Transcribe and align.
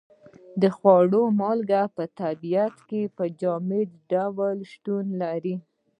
د 0.61 0.63
خوړو 0.75 1.23
مالګه 1.39 1.81
په 1.95 2.03
طبیعت 2.19 2.75
کې 2.89 3.01
په 3.17 3.23
جامد 3.41 3.89
ډول 4.11 4.57
شتون 4.71 5.05
لري. 5.21 5.55